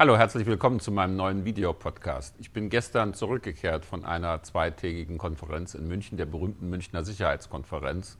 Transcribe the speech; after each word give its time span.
Hallo, 0.00 0.16
herzlich 0.16 0.46
willkommen 0.46 0.78
zu 0.78 0.92
meinem 0.92 1.16
neuen 1.16 1.44
Videopodcast. 1.44 2.36
Ich 2.38 2.52
bin 2.52 2.70
gestern 2.70 3.14
zurückgekehrt 3.14 3.84
von 3.84 4.04
einer 4.04 4.44
zweitägigen 4.44 5.18
Konferenz 5.18 5.74
in 5.74 5.88
München, 5.88 6.16
der 6.16 6.26
berühmten 6.26 6.70
Münchner 6.70 7.02
Sicherheitskonferenz. 7.02 8.16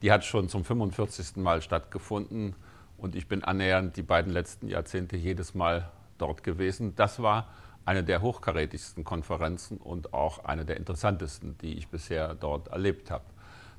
Die 0.00 0.10
hat 0.10 0.24
schon 0.24 0.48
zum 0.48 0.64
45. 0.64 1.36
Mal 1.36 1.60
stattgefunden 1.60 2.56
und 2.96 3.14
ich 3.14 3.28
bin 3.28 3.44
annähernd 3.44 3.98
die 3.98 4.02
beiden 4.02 4.32
letzten 4.32 4.68
Jahrzehnte 4.68 5.18
jedes 5.18 5.54
Mal 5.54 5.90
dort 6.16 6.44
gewesen. 6.44 6.96
Das 6.96 7.20
war 7.20 7.48
eine 7.84 8.02
der 8.02 8.22
hochkarätigsten 8.22 9.04
Konferenzen 9.04 9.76
und 9.76 10.14
auch 10.14 10.46
eine 10.46 10.64
der 10.64 10.78
interessantesten, 10.78 11.58
die 11.58 11.74
ich 11.74 11.88
bisher 11.88 12.32
dort 12.32 12.68
erlebt 12.68 13.10
habe. 13.10 13.24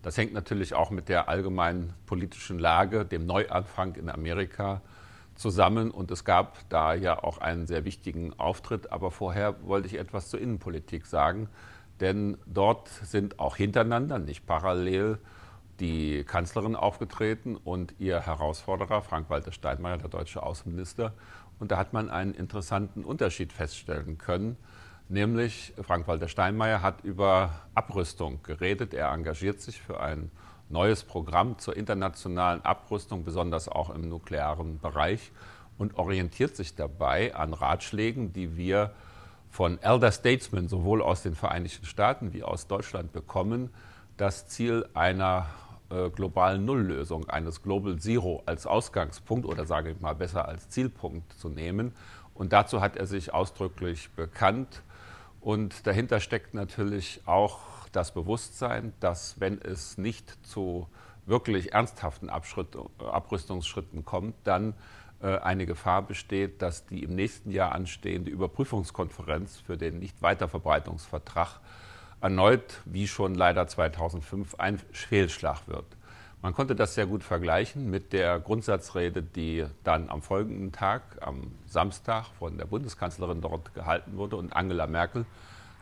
Das 0.03 0.17
hängt 0.17 0.33
natürlich 0.33 0.75
auch 0.75 0.91
mit 0.91 1.09
der 1.09 1.29
allgemeinen 1.29 1.95
politischen 2.05 2.59
Lage, 2.59 3.05
dem 3.05 3.25
Neuanfang 3.25 3.95
in 3.95 4.11
Amerika 4.11 4.83
zusammen 5.35 5.91
und 5.91 6.11
es 6.11 6.23
gab 6.25 6.57
da 6.69 6.93
ja 6.93 7.23
auch 7.23 7.37
einen 7.37 7.67
sehr 7.67 7.85
wichtigen 7.85 8.37
Auftritt. 8.39 8.91
Aber 8.91 9.11
vorher 9.11 9.55
wollte 9.63 9.87
ich 9.87 9.97
etwas 9.97 10.29
zur 10.29 10.39
Innenpolitik 10.39 11.05
sagen, 11.05 11.49
denn 11.99 12.37
dort 12.45 12.89
sind 12.89 13.39
auch 13.39 13.55
hintereinander, 13.55 14.19
nicht 14.19 14.45
parallel, 14.45 15.19
die 15.79 16.23
Kanzlerin 16.23 16.75
aufgetreten 16.75 17.55
und 17.55 17.95
ihr 17.99 18.21
Herausforderer 18.21 19.01
Frank-Walter 19.01 19.51
Steinmeier, 19.51 19.97
der 19.97 20.09
deutsche 20.09 20.43
Außenminister. 20.43 21.13
Und 21.59 21.71
da 21.71 21.77
hat 21.77 21.93
man 21.93 22.09
einen 22.09 22.33
interessanten 22.33 23.03
Unterschied 23.03 23.53
feststellen 23.53 24.17
können, 24.17 24.57
nämlich 25.09 25.73
Frank-Walter 25.81 26.27
Steinmeier 26.27 26.81
hat 26.81 27.03
über 27.03 27.61
Abrüstung 27.73 28.41
geredet. 28.43 28.93
Er 28.93 29.11
engagiert 29.11 29.61
sich 29.61 29.81
für 29.81 29.99
ein 29.99 30.31
neues 30.73 31.05
Programm 31.05 31.57
zur 31.57 31.77
internationalen 31.77 32.59
Abrüstung, 32.65 33.23
besonders 33.23 33.69
auch 33.69 33.89
im 33.89 34.09
nuklearen 34.09 34.79
Bereich, 34.81 35.31
und 35.77 35.97
orientiert 35.97 36.55
sich 36.55 36.75
dabei 36.75 37.33
an 37.33 37.53
Ratschlägen, 37.53 38.33
die 38.33 38.57
wir 38.57 38.91
von 39.49 39.81
Elder 39.81 40.11
Statesmen 40.11 40.67
sowohl 40.67 41.01
aus 41.01 41.23
den 41.23 41.35
Vereinigten 41.35 41.85
Staaten 41.85 42.33
wie 42.33 42.43
aus 42.43 42.67
Deutschland 42.67 43.13
bekommen, 43.13 43.69
das 44.17 44.47
Ziel 44.47 44.87
einer 44.93 45.47
äh, 45.89 46.09
globalen 46.09 46.65
Nulllösung, 46.65 47.29
eines 47.29 47.61
Global 47.61 47.97
Zero 47.97 48.41
als 48.45 48.65
Ausgangspunkt 48.65 49.45
oder 49.45 49.65
sage 49.65 49.91
ich 49.91 50.01
mal 50.01 50.15
besser 50.15 50.47
als 50.47 50.69
Zielpunkt 50.69 51.33
zu 51.33 51.49
nehmen. 51.49 51.93
Und 52.33 52.51
dazu 52.51 52.81
hat 52.81 52.95
er 52.95 53.05
sich 53.05 53.33
ausdrücklich 53.33 54.09
bekannt. 54.11 54.81
Und 55.39 55.85
dahinter 55.85 56.19
steckt 56.19 56.53
natürlich 56.53 57.21
auch 57.25 57.59
das 57.95 58.13
Bewusstsein, 58.13 58.93
dass 58.99 59.39
wenn 59.39 59.61
es 59.61 59.97
nicht 59.97 60.37
zu 60.45 60.87
wirklich 61.25 61.73
ernsthaften 61.73 62.29
Abrüstungsschritten 62.29 64.03
kommt, 64.03 64.35
dann 64.43 64.73
äh, 65.21 65.37
eine 65.37 65.65
Gefahr 65.65 66.01
besteht, 66.01 66.61
dass 66.61 66.85
die 66.85 67.03
im 67.03 67.15
nächsten 67.15 67.51
Jahr 67.51 67.71
anstehende 67.71 68.29
Überprüfungskonferenz 68.29 69.57
für 69.57 69.77
den 69.77 69.99
Nichtweiterverbreitungsvertrag 69.99 71.59
erneut, 72.19 72.81
wie 72.85 73.07
schon 73.07 73.35
leider 73.35 73.67
2005, 73.67 74.55
ein 74.55 74.79
Fehlschlag 74.91 75.67
wird. 75.67 75.85
Man 76.41 76.53
konnte 76.53 76.75
das 76.75 76.93
sehr 76.93 77.05
gut 77.05 77.23
vergleichen 77.23 77.89
mit 77.89 78.11
der 78.11 78.37
Grundsatzrede, 78.37 79.23
die 79.23 79.65
dann 79.85 80.09
am 80.09 80.21
folgenden 80.21 80.73
Tag, 80.73 81.01
am 81.21 81.53
Samstag, 81.67 82.25
von 82.37 82.57
der 82.57 82.65
Bundeskanzlerin 82.65 83.39
dort 83.39 83.73
gehalten 83.73 84.17
wurde. 84.17 84.35
Und 84.35 84.53
Angela 84.53 84.87
Merkel 84.87 85.25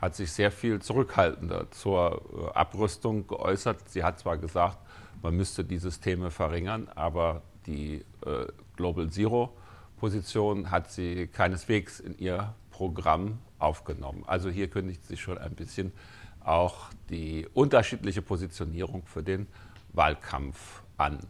hat 0.02 0.16
sich 0.16 0.32
sehr 0.32 0.50
viel 0.50 0.82
zurückhaltender 0.82 1.70
zur 1.70 2.22
äh, 2.34 2.58
Abrüstung 2.58 3.28
geäußert. 3.28 3.88
Sie 3.88 4.02
hat 4.02 4.18
zwar 4.18 4.36
gesagt, 4.36 4.78
man 5.22 5.36
müsste 5.36 5.64
die 5.64 5.78
Systeme 5.78 6.32
verringern, 6.32 6.88
aber 6.96 7.42
die 7.66 8.04
äh, 8.26 8.46
Global 8.76 9.08
Zero 9.10 9.56
Position 9.96 10.72
hat 10.72 10.90
sie 10.90 11.28
keineswegs 11.28 12.00
in 12.00 12.18
ihr 12.18 12.52
Programm 12.72 13.38
aufgenommen. 13.60 14.24
Also 14.26 14.50
hier 14.50 14.68
kündigt 14.68 15.04
sich 15.04 15.20
schon 15.20 15.38
ein 15.38 15.54
bisschen 15.54 15.92
auch 16.40 16.86
die 17.08 17.46
unterschiedliche 17.54 18.22
Positionierung 18.22 19.04
für 19.06 19.22
den 19.22 19.46
Wahlkampf 19.92 20.82
an. 20.96 21.20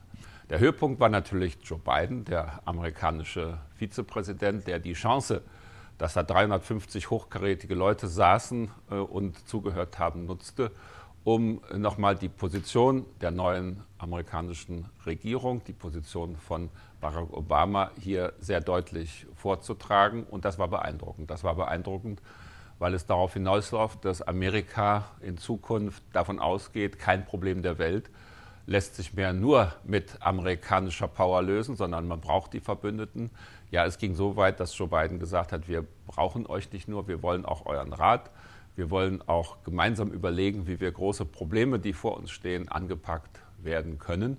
Der 0.48 0.60
Höhepunkt 0.60 0.98
war 0.98 1.10
natürlich 1.10 1.58
Joe 1.62 1.78
Biden, 1.78 2.24
der 2.24 2.62
amerikanische 2.64 3.58
Vizepräsident, 3.76 4.66
der 4.66 4.78
die 4.78 4.94
Chance 4.94 5.42
dass 6.02 6.14
da 6.14 6.24
350 6.24 7.10
hochkarätige 7.10 7.76
Leute 7.76 8.08
saßen 8.08 8.72
äh, 8.90 8.94
und 8.96 9.48
zugehört 9.48 10.00
haben, 10.00 10.26
nutzte, 10.26 10.72
um 11.22 11.60
nochmal 11.72 12.16
die 12.16 12.28
Position 12.28 13.06
der 13.20 13.30
neuen 13.30 13.84
amerikanischen 13.98 14.88
Regierung, 15.06 15.62
die 15.62 15.72
Position 15.72 16.34
von 16.34 16.70
Barack 17.00 17.32
Obama 17.32 17.92
hier 18.00 18.32
sehr 18.40 18.60
deutlich 18.60 19.28
vorzutragen. 19.36 20.24
Und 20.24 20.44
das 20.44 20.58
war 20.58 20.66
beeindruckend. 20.66 21.30
Das 21.30 21.44
war 21.44 21.54
beeindruckend, 21.54 22.20
weil 22.80 22.94
es 22.94 23.06
darauf 23.06 23.34
hinausläuft, 23.34 24.04
dass 24.04 24.22
Amerika 24.22 25.04
in 25.20 25.38
Zukunft 25.38 26.02
davon 26.12 26.40
ausgeht, 26.40 26.98
kein 26.98 27.24
Problem 27.24 27.62
der 27.62 27.78
Welt 27.78 28.10
lässt 28.66 28.96
sich 28.96 29.14
mehr 29.14 29.32
nur 29.32 29.72
mit 29.84 30.16
amerikanischer 30.20 31.08
Power 31.08 31.42
lösen, 31.42 31.76
sondern 31.76 32.06
man 32.06 32.20
braucht 32.20 32.52
die 32.52 32.60
Verbündeten. 32.60 33.30
Ja, 33.72 33.86
es 33.86 33.96
ging 33.96 34.14
so 34.14 34.36
weit, 34.36 34.60
dass 34.60 34.76
Joe 34.76 34.86
Biden 34.86 35.18
gesagt 35.18 35.50
hat, 35.50 35.66
wir 35.66 35.86
brauchen 36.06 36.46
euch 36.46 36.70
nicht 36.72 36.88
nur, 36.88 37.08
wir 37.08 37.22
wollen 37.22 37.46
auch 37.46 37.64
euren 37.64 37.94
Rat. 37.94 38.30
Wir 38.76 38.90
wollen 38.90 39.26
auch 39.26 39.62
gemeinsam 39.64 40.10
überlegen, 40.10 40.66
wie 40.66 40.78
wir 40.78 40.92
große 40.92 41.24
Probleme, 41.24 41.78
die 41.78 41.94
vor 41.94 42.18
uns 42.18 42.30
stehen, 42.30 42.68
angepackt 42.68 43.40
werden 43.62 43.98
können. 43.98 44.38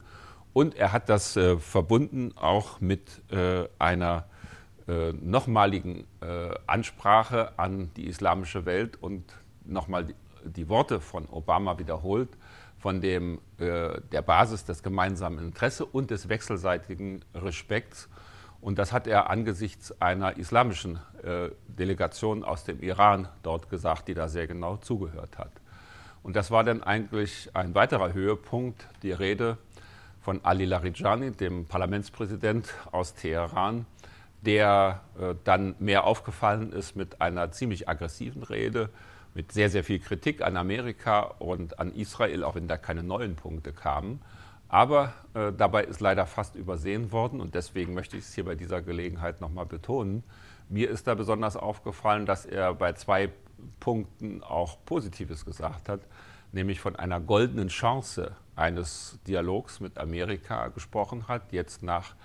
Und 0.54 0.76
er 0.76 0.92
hat 0.92 1.10
das 1.10 1.36
äh, 1.36 1.58
verbunden 1.58 2.32
auch 2.36 2.80
mit 2.80 3.24
äh, 3.32 3.68
einer 3.80 4.26
äh, 4.88 5.14
nochmaligen 5.14 6.06
äh, 6.22 6.52
Ansprache 6.68 7.58
an 7.58 7.90
die 7.96 8.06
islamische 8.06 8.68
Welt 8.68 9.02
und 9.02 9.34
nochmal 9.66 10.06
die, 10.06 10.16
die 10.44 10.70
Worte 10.70 11.00
von 11.00 11.28
Obama 11.28 11.80
wiederholt 11.80 12.30
von 12.78 13.02
dem, 13.02 13.40
äh, 13.58 14.00
der 14.12 14.22
Basis 14.22 14.64
des 14.64 14.84
gemeinsamen 14.84 15.40
Interesses 15.40 15.88
und 15.92 16.12
des 16.12 16.30
wechselseitigen 16.30 17.26
Respekts. 17.34 18.10
Und 18.64 18.80
das 18.80 18.94
hat 18.94 19.08
er 19.08 19.30
angesichts 19.30 20.02
einer 20.02 20.38
islamischen 20.38 20.98
äh, 21.22 21.50
Delegation 21.68 22.46
aus 22.46 22.64
dem 22.64 22.82
Iran 22.82 23.28
dort 23.44 23.70
gesagt, 23.70 24.08
die 24.08 24.14
da 24.14 24.30
sehr 24.30 24.48
genau 24.48 24.78
zugehört 24.78 25.38
hat. 25.38 25.52
Und 26.24 26.38
das 26.38 26.50
war 26.50 26.64
dann 26.64 26.82
eigentlich 26.82 27.50
ein 27.54 27.76
weiterer 27.76 28.14
Höhepunkt, 28.14 28.88
die 29.02 29.12
Rede 29.12 29.58
von 30.22 30.40
Ali 30.46 30.64
Larijani, 30.64 31.32
dem 31.32 31.66
Parlamentspräsident 31.66 32.74
aus 32.94 33.14
Teheran, 33.14 33.86
der 34.44 35.02
äh, 35.20 35.36
dann 35.44 35.76
mehr 35.80 36.06
aufgefallen 36.06 36.72
ist 36.72 36.96
mit 36.96 37.20
einer 37.20 37.52
ziemlich 37.52 37.90
aggressiven 37.90 38.44
Rede, 38.44 38.90
mit 39.34 39.52
sehr, 39.52 39.70
sehr 39.70 39.84
viel 39.84 40.00
Kritik 40.00 40.42
an 40.42 40.56
Amerika 40.56 41.20
und 41.20 41.80
an 41.80 41.94
Israel, 41.94 42.46
auch 42.46 42.56
wenn 42.56 42.70
da 42.70 42.78
keine 42.78 43.04
neuen 43.04 43.36
Punkte 43.36 43.74
kamen. 43.74 44.22
Aber 44.74 45.14
äh, 45.36 45.54
dabei 45.54 45.84
ist 45.84 46.02
leider 46.02 46.26
fast 46.26 46.56
übersehen 46.56 47.12
worden 47.12 47.42
und 47.42 47.54
deswegen 47.54 47.94
möchte 47.94 48.18
ich 48.18 48.24
es 48.24 48.34
hier 48.34 48.44
bei 48.44 48.56
dieser 48.56 48.82
Gelegenheit 48.82 49.40
nochmal 49.40 49.68
betonen. 49.68 50.24
Mir 50.68 50.90
ist 50.90 51.06
da 51.06 51.14
besonders 51.14 51.56
aufgefallen, 51.56 52.26
dass 52.26 52.48
er 52.48 52.74
bei 52.74 52.94
zwei 52.94 53.30
Punkten 53.80 54.42
auch 54.42 54.84
Positives 54.84 55.46
gesagt 55.46 55.90
hat, 55.90 56.00
nämlich 56.54 56.80
von 56.80 56.96
einer 56.96 57.20
goldenen 57.20 57.68
Chance 57.68 58.36
eines 58.56 59.20
Dialogs 59.28 59.80
mit 59.80 60.00
Amerika 60.00 60.70
gesprochen 60.70 61.28
hat, 61.28 61.54
jetzt 61.54 61.84
nach 61.84 62.16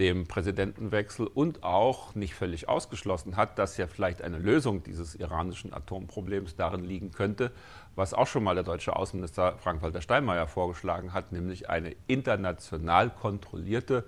dem 0.00 0.26
Präsidentenwechsel 0.26 1.26
und 1.26 1.62
auch 1.62 2.14
nicht 2.14 2.34
völlig 2.34 2.70
ausgeschlossen 2.70 3.36
hat, 3.36 3.58
dass 3.58 3.76
ja 3.76 3.86
vielleicht 3.86 4.22
eine 4.22 4.38
Lösung 4.38 4.82
dieses 4.82 5.14
iranischen 5.14 5.74
Atomproblems 5.74 6.56
darin 6.56 6.84
liegen 6.84 7.12
könnte, 7.12 7.52
was 7.96 8.14
auch 8.14 8.26
schon 8.26 8.42
mal 8.42 8.54
der 8.54 8.64
deutsche 8.64 8.96
Außenminister 8.96 9.58
Frank-Walter 9.58 10.00
Steinmeier 10.00 10.46
vorgeschlagen 10.46 11.12
hat, 11.12 11.32
nämlich 11.32 11.68
eine 11.68 11.94
international 12.06 13.10
kontrollierte 13.10 14.04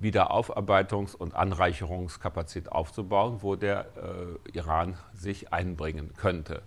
Wiederaufarbeitungs- 0.00 1.16
und 1.16 1.34
Anreicherungskapazität 1.34 2.70
aufzubauen, 2.70 3.38
wo 3.40 3.56
der 3.56 3.86
äh, 3.96 4.56
Iran 4.56 4.96
sich 5.12 5.52
einbringen 5.52 6.12
könnte. 6.16 6.62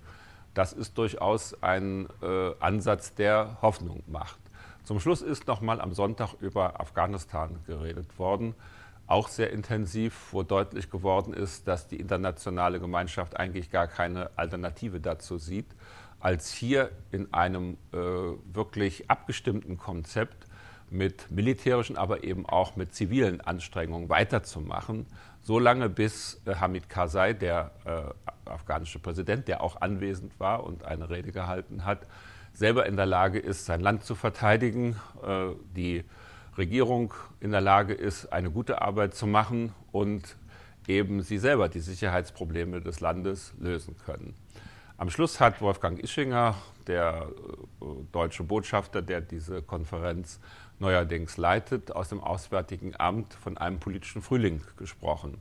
Das 0.54 0.74
ist 0.74 0.98
durchaus 0.98 1.64
ein 1.64 2.10
äh, 2.22 2.52
Ansatz, 2.60 3.16
der 3.16 3.58
Hoffnung 3.62 4.04
macht. 4.08 4.40
Zum 4.90 5.00
Schluss 5.00 5.22
ist 5.22 5.46
noch 5.46 5.62
mal 5.62 5.82
am 5.82 5.94
Sonntag 5.94 6.34
über 6.40 6.82
Afghanistan 6.82 7.60
geredet 7.68 8.18
worden, 8.18 8.56
auch 9.06 9.28
sehr 9.28 9.52
intensiv, 9.52 10.30
wo 10.32 10.42
deutlich 10.42 10.90
geworden 10.90 11.32
ist, 11.32 11.68
dass 11.68 11.88
die 11.88 11.98
internationale 11.98 12.80
Gemeinschaft 12.80 13.38
eigentlich 13.38 13.70
gar 13.70 13.86
keine 13.86 14.32
Alternative 14.36 15.00
dazu 15.00 15.38
sieht, 15.38 15.68
als 16.20 16.52
hier 16.52 16.90
in 17.12 17.32
einem 17.36 17.78
äh, 17.94 17.98
wirklich 17.98 19.12
abgestimmten 19.12 19.78
Konzept 19.78 20.48
mit 20.92 21.32
militärischen, 21.32 21.98
aber 21.98 22.24
eben 22.24 22.46
auch 22.46 22.76
mit 22.76 22.94
zivilen 22.94 23.42
Anstrengungen 23.42 24.10
weiterzumachen, 24.10 25.06
solange 25.42 25.90
bis 25.90 26.42
äh, 26.46 26.56
Hamid 26.56 26.90
Karzai, 26.90 27.34
der 27.34 27.72
äh, 27.86 28.50
afghanische 28.50 29.00
Präsident, 29.00 29.48
der 29.48 29.62
auch 29.62 29.82
anwesend 29.82 30.40
war 30.40 30.64
und 30.64 30.86
eine 30.86 31.10
Rede 31.10 31.32
gehalten 31.32 31.86
hat, 31.86 32.06
selber 32.54 32.86
in 32.86 32.96
der 32.96 33.06
Lage 33.06 33.40
ist, 33.40 33.66
sein 33.66 33.82
Land 33.82 34.04
zu 34.04 34.16
verteidigen, 34.16 34.96
äh, 35.24 35.50
die 35.76 36.04
Regierung 36.58 37.14
in 37.40 37.52
der 37.52 37.62
Lage 37.62 37.94
ist, 37.94 38.34
eine 38.34 38.52
gute 38.52 38.82
Arbeit 38.82 39.16
zu 39.16 39.28
machen 39.28 39.74
und 39.92 40.36
eben 40.88 41.22
sie 41.22 41.38
selber 41.38 41.70
die 41.70 41.80
Sicherheitsprobleme 41.80 42.82
des 42.82 43.00
Landes 43.00 43.54
lösen 43.60 43.96
können. 44.06 44.36
Am 45.00 45.10
Schluss 45.10 45.40
hat 45.40 45.62
Wolfgang 45.62 45.98
Ischinger, 46.04 46.56
der 46.86 47.30
äh, 47.82 47.86
deutsche 48.12 48.44
Botschafter, 48.44 49.02
der 49.02 49.22
diese 49.22 49.62
Konferenz 49.62 50.42
neuerdings 50.78 51.38
leitet, 51.38 51.96
aus 51.96 52.10
dem 52.10 52.22
Auswärtigen 52.22 53.00
Amt 53.00 53.34
von 53.34 53.58
einem 53.58 53.80
politischen 53.80 54.22
Frühling 54.22 54.60
gesprochen. 54.76 55.40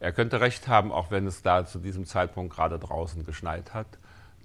Er 0.00 0.12
könnte 0.12 0.40
recht 0.40 0.66
haben, 0.66 0.92
auch 0.92 1.10
wenn 1.10 1.26
es 1.26 1.42
da 1.42 1.66
zu 1.66 1.78
diesem 1.78 2.06
Zeitpunkt 2.06 2.54
gerade 2.54 2.78
draußen 2.78 3.26
geschneit 3.26 3.74
hat. 3.74 3.98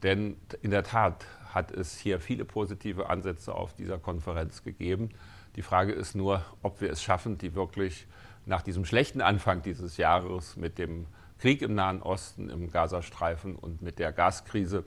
Denn 0.03 0.35
in 0.61 0.71
der 0.71 0.83
Tat 0.83 1.25
hat 1.53 1.71
es 1.71 1.97
hier 1.97 2.19
viele 2.19 2.43
positive 2.43 3.09
Ansätze 3.09 3.55
auf 3.55 3.73
dieser 3.73 3.99
Konferenz 3.99 4.65
gegeben. 4.65 5.11
Die 5.55 5.61
Frage 5.61 5.93
ist 5.93 6.13
nur, 6.13 6.43
ob 6.61 6.81
wir 6.81 6.89
es 6.89 7.01
schaffen, 7.01 7.37
die 7.37 7.55
wirklich 7.55 8.05
nach 8.45 8.63
diesem 8.63 8.83
schlechten 8.83 9.21
Anfang 9.21 9.61
dieses 9.61 9.95
Jahres 9.95 10.57
mit 10.57 10.77
dem 10.77 11.07
Krieg 11.41 11.63
im 11.63 11.73
Nahen 11.73 12.03
Osten, 12.03 12.51
im 12.51 12.69
Gazastreifen 12.69 13.55
und 13.55 13.81
mit 13.81 13.97
der 13.97 14.11
Gaskrise, 14.13 14.85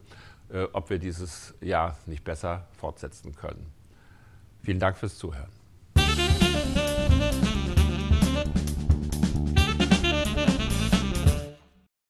äh, 0.51 0.69
ob 0.73 0.89
wir 0.89 1.01
dieses 1.01 1.53
Jahr 1.61 1.99
nicht 2.07 2.23
besser 2.23 2.69
fortsetzen 2.79 3.35
können. 3.35 3.67
Vielen 4.63 4.79
Dank 4.79 4.97
fürs 4.97 5.19
Zuhören. 5.19 5.51